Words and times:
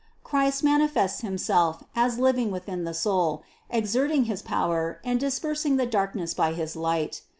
Christ 0.23 0.63
mani 0.63 0.87
fests 0.87 1.21
Himself 1.21 1.83
as 1.95 2.17
living 2.17 2.49
within 2.49 2.85
the 2.85 2.93
soul, 2.95 3.43
exerting 3.69 4.23
his 4.23 4.41
power 4.41 4.99
and 5.05 5.19
dispersing 5.19 5.75
the 5.75 5.85
darkness 5.85 6.33
by 6.33 6.53
his 6.53 6.75
light. 6.75 7.21